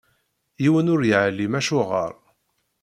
Yiwen 0.63 0.91
ur 0.93 1.01
yeɛlim 1.09 1.53
acuɣeṛ. 1.59 2.13